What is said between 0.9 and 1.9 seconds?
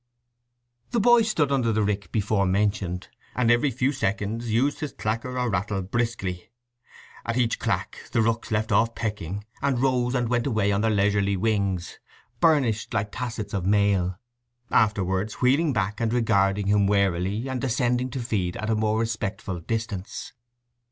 boy stood under the